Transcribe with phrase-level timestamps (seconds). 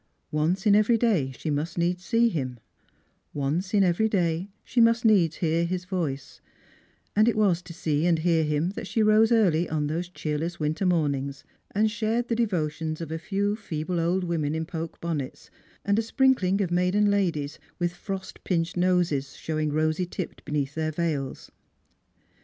[0.31, 2.57] Once in every day she must needs see him;
[3.35, 6.41] once in every day she must needs hear his voice;
[7.15, 10.59] and it was to see and hear him that she rose early ou those cheerless
[10.59, 15.51] winter mornings, and ehared the devotions of a few feeble old women in poke bonnets,
[15.85, 20.91] and a sprinkling of maiden ladies with frost pinched noses, showing rosy tipped beneath their
[20.91, 21.51] veils.